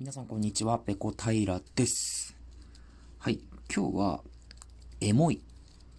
[0.00, 2.36] 皆さんこんにちは、ペコ平です。
[3.18, 3.40] はい、
[3.74, 4.20] 今日は、
[5.00, 5.42] エモい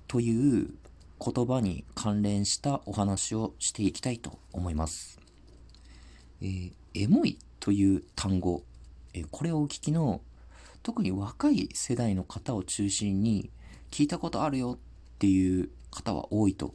[0.08, 0.70] という
[1.20, 5.20] 言葉に関連したお話をしていきたいと思います。
[6.42, 8.64] えー、エモいという単語、
[9.14, 10.22] えー、これをお聞きの
[10.82, 13.52] 特に若い世代の方を中心に
[13.92, 16.74] 聞いたことあるよっていう方は多いと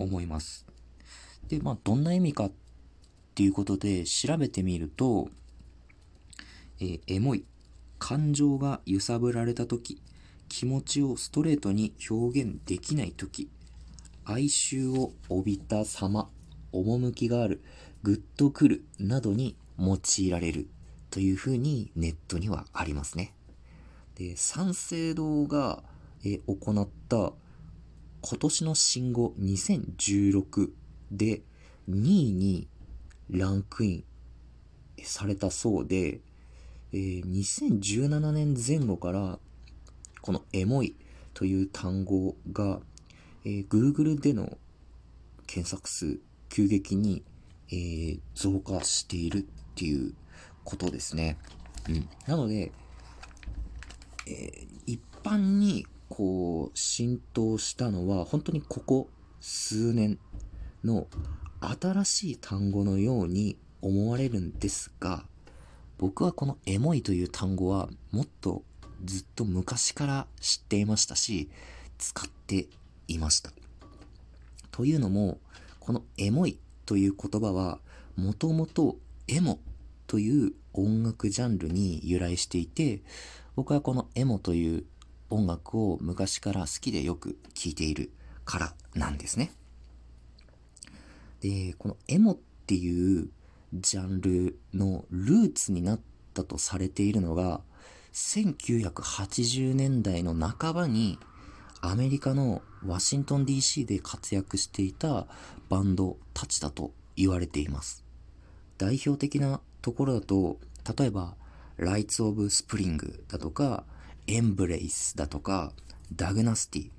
[0.00, 0.66] 思います。
[1.46, 2.52] で、まあ、どんな意味かっ
[3.36, 5.28] ていうことで調べてみると、
[6.80, 7.44] えー、エモい。
[7.98, 10.00] 感情が揺さぶられた時、
[10.48, 13.50] 気持ちをストレートに表現できない時、
[14.24, 16.30] 哀愁を帯びた様、
[16.72, 17.62] 趣がある、
[18.02, 20.68] グッとくるなどに用いられる
[21.10, 23.34] というふうにネットにはありますね。
[24.14, 25.82] で、三省堂が、
[26.24, 27.32] え行った
[28.22, 30.70] 今年の新語2016
[31.12, 31.42] で
[31.88, 32.68] 2位に
[33.30, 34.04] ランクイン
[35.04, 36.20] されたそうで、
[36.92, 39.38] えー、2017年前後から
[40.22, 40.96] このエモい
[41.34, 42.80] という単語が、
[43.44, 44.56] えー、Google での
[45.46, 47.22] 検索数急激に、
[47.70, 49.44] えー、増加しているっ
[49.74, 50.14] ていう
[50.64, 51.36] ことですね。
[51.88, 52.08] うん。
[52.26, 52.72] なので、
[54.26, 59.08] えー、一般にこう浸透したのは本当にここ
[59.40, 60.18] 数年
[60.84, 61.06] の
[61.60, 65.24] 新しい単語のように思われるんですが、
[65.98, 68.62] 僕はこのエモいという単語はもっと
[69.04, 71.50] ずっと昔から知っていましたし、
[71.98, 72.66] 使って
[73.08, 73.50] いました。
[74.70, 75.38] というのも、
[75.80, 77.80] このエモいという言葉は、
[78.16, 79.58] もともとエモ
[80.06, 83.02] という音楽ジャンルに由来していて、
[83.56, 84.84] 僕はこのエモという
[85.30, 88.10] 音楽を昔から好きでよく聴いている
[88.44, 89.52] からなんですね。
[91.40, 93.28] で、このエモっていう
[93.72, 96.00] ジャンルのルーツになっ
[96.34, 97.60] たとされているのが、
[98.12, 101.18] 1980年代の半ばに
[101.80, 105.26] アメリカのワシントン DC で活躍していた
[105.68, 108.04] バンドたちだと言われています。
[108.78, 110.58] 代表的なところだと、
[110.98, 111.36] 例えば、
[111.76, 113.84] Rites of Spring だとか、
[114.26, 115.72] Embrace だとか、
[116.12, 116.90] Dag Nasty。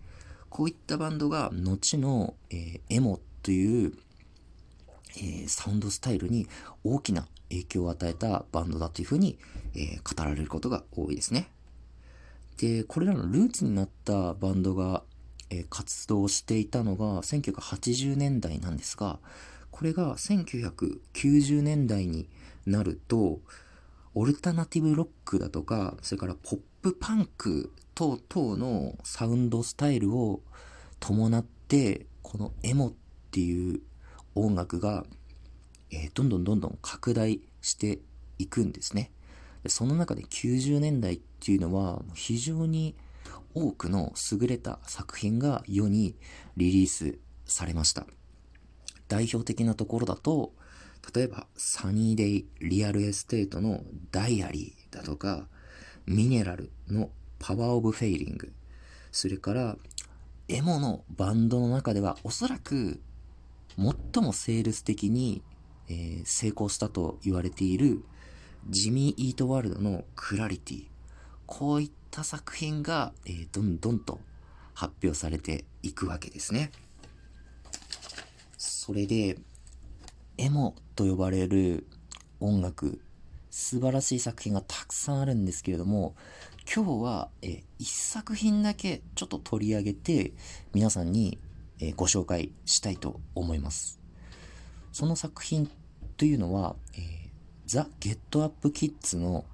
[0.50, 3.94] こういったバンドが後の、えー、エモという
[5.18, 6.48] え、サウンドスタイルに
[6.84, 9.38] 大きな影響を与えたバンドだというふうに、
[9.76, 11.50] え、語られることが多いですね。
[12.58, 15.04] で、これらのルーツになったバンドが、
[15.50, 19.20] え、活動していたのが1980年代なんですが、
[19.72, 22.28] これが1990年代に
[22.66, 23.40] なると、
[24.14, 30.42] オルタナティブロックだとか、それからポップパンク等々のサウンドスタイルを
[31.00, 32.94] 伴って、このエモっ
[33.32, 33.82] ていう
[34.36, 35.06] 音楽が、
[35.92, 38.00] えー、どんどんどんどん拡大して
[38.38, 39.12] いくんですね。
[39.64, 42.96] でその中で90年代っていうのは非常に
[43.54, 46.16] 多くの優れた作品が世に
[46.56, 48.06] リリースされました。
[49.08, 50.54] 代表的なところだと、
[51.14, 55.48] 例えば Sunny Day Real Estate の Diary だとか、
[56.06, 58.54] Mineral の Power of Failing、
[59.12, 59.78] それから
[60.48, 63.02] エモのバンドの中ではおそらく
[63.80, 65.42] 最もセールス的に、
[65.88, 68.04] えー、成功したと言われている
[68.70, 70.86] Jimmy Eat World の Clarity。
[71.46, 74.20] こういった作品が、えー、どんどんと
[74.74, 76.72] 発表されていくわけですね。
[78.58, 79.38] それで、
[80.38, 81.88] エモと呼ばれる
[82.40, 83.00] 音楽、
[83.50, 86.16] 素晴らしい作品がたくさんあるんですけれども、
[86.74, 90.34] 今日は、え一作品だけちょっと取り上げて、
[90.74, 91.40] 皆さんに
[91.80, 94.00] えご紹介したいと思います。
[94.92, 95.70] その作品
[96.18, 97.30] というのは、えー、
[97.68, 99.46] The Get Up Kids の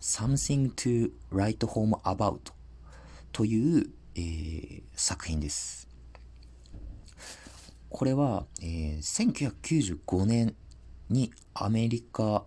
[0.00, 2.52] Something to Write Home About
[3.32, 5.88] という、えー、作品です。
[7.88, 9.52] これは、えー、
[10.02, 10.54] 1995年
[11.08, 12.44] にアメリカ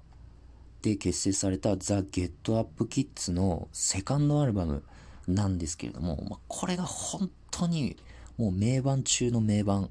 [0.82, 4.84] で結成された The Get Up Kids のセカンドアルバム
[5.28, 7.98] なんですけれども、まあ、これが本当に
[8.38, 9.90] もう名盤中の名盤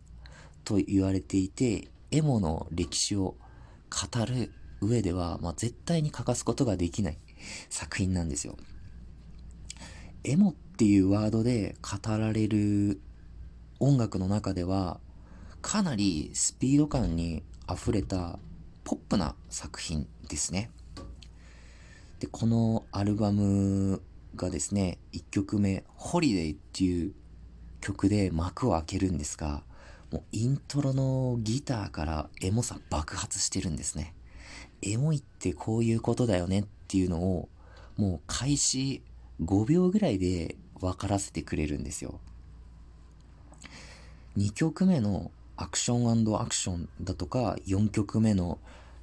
[0.64, 3.34] と言われていて、エモの歴史を
[3.90, 7.18] 語る上では、まあ、絶対に欠かすことができない
[7.70, 8.56] 作品なんですよ。
[10.24, 13.00] エモっていうワードで語られる
[13.78, 15.00] 音楽の中では、
[15.62, 18.38] かなりスピード感に溢れた
[18.84, 20.70] ポップな作品ですね。
[22.20, 24.00] で、このアルバム
[24.36, 27.14] がですね、1曲目、ホリデーっていう
[27.86, 29.62] 曲で幕を開けるんですが、
[30.10, 34.12] もうイントロのギターからエモさ爆発してるんですね。
[34.82, 37.48] エモいってこういうことだよねっていうのを、
[37.96, 39.02] もう開始
[39.40, 42.18] 5秒ぐらいで分からせてくれるんですよ。
[44.36, 48.58] 2曲目のアクションアクションだとか、4曲目の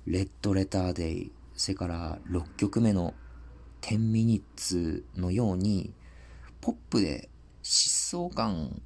[0.06, 3.14] レッドレターデイ、それから6曲目の
[3.82, 5.94] 10ミニッツのように、
[6.60, 7.30] ポップで
[7.64, 8.80] 疾走感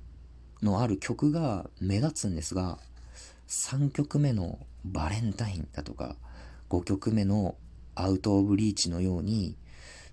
[0.64, 2.80] のある曲が目立つんですが、
[3.50, 6.16] 3曲目のバレンタインだとか、
[6.70, 7.56] 5曲目の
[7.94, 9.58] アウトオブリーチのように、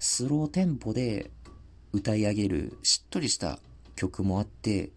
[0.01, 1.31] スローテンポで
[1.93, 3.61] 歌い上げるしっとりした
[3.95, 4.91] 曲もあって、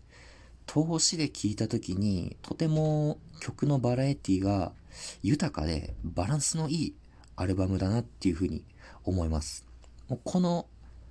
[0.65, 4.73] 通しで聴いた時にとても曲のバラエティが
[5.21, 6.95] 豊かでバランスのいい
[7.35, 8.65] アルバムだなっていうふうに
[9.05, 9.63] 思います。
[10.09, 10.65] もうこの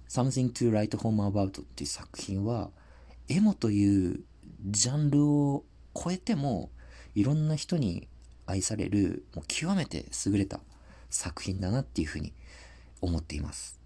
[0.08, 2.70] Something to Write Home About っていう作品は
[3.28, 4.20] エモという
[4.70, 5.64] ジャンルを
[5.94, 6.70] 超えても
[7.14, 8.08] いろんな人に
[8.46, 10.60] 愛されるもう極めて優れた
[11.10, 12.32] 作品だなっていうふうに
[13.00, 13.80] 思っています。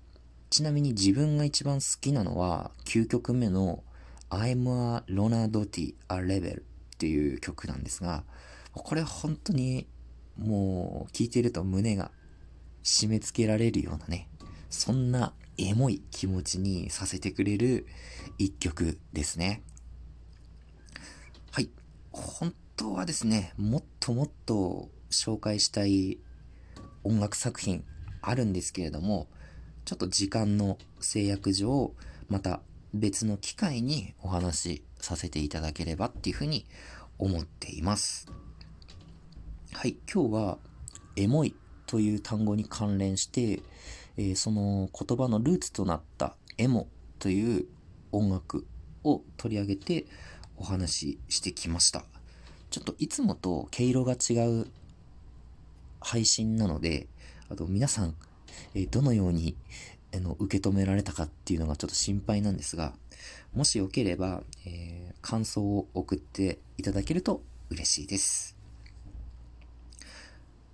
[0.50, 3.84] ちなみに自分が一番好きなのは9曲目の
[4.31, 6.64] I'm a Lona Dotti a Rebel っ
[6.98, 8.25] ていう曲なんですが、
[8.72, 9.87] これ本当に
[10.37, 12.10] もう聴いてると胸が
[12.82, 14.28] 締め付けられるようなね、
[14.70, 15.32] そんな
[15.62, 17.87] エモい気持ちにさせてくれる
[18.39, 19.62] 一曲ですね。
[21.53, 21.69] はい。
[22.12, 26.19] 本当はですね、もっともっと紹介したい
[27.05, 27.85] 音楽作品
[28.23, 29.29] あるんですけれども、
[29.85, 31.93] ちょっと時間の制約上、
[32.29, 32.62] また
[32.95, 36.65] 別の機会にお話しさせていただければっていうふうに
[37.19, 38.33] 思っています。
[39.73, 40.59] はい、今日は
[41.17, 41.55] エモい
[41.87, 43.61] という単語に関連して、
[44.20, 46.88] えー、その言葉のルーツとなったエモ
[47.19, 47.64] という
[48.12, 48.67] 音楽
[49.02, 50.05] を取り上げて
[50.58, 52.05] お話ししてきました。
[52.69, 54.67] ちょっといつもと毛色が違う
[56.00, 57.06] 配信なので、
[57.49, 58.14] あと皆さん、
[58.75, 59.56] えー、どのように
[60.14, 62.93] あの、受け止められたかっていうのがちょっと心配なんですが、
[63.55, 68.60] もしよければ、えー、感想を送っていただけると嬉しいです。